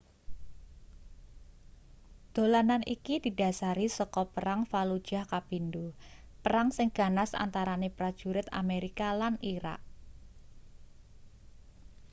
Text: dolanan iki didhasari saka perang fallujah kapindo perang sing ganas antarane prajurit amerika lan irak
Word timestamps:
dolanan 2.35 2.83
iki 2.95 3.15
didhasari 3.23 3.87
saka 3.97 4.21
perang 4.33 4.61
fallujah 4.71 5.23
kapindo 5.31 5.85
perang 6.43 6.67
sing 6.75 6.87
ganas 6.97 7.31
antarane 7.43 7.89
prajurit 7.97 8.47
amerika 8.61 9.07
lan 9.21 9.33
irak 9.55 9.79